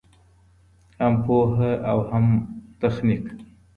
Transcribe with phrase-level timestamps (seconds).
[0.99, 2.25] هم پوهه او هم
[2.81, 3.25] تخنیک.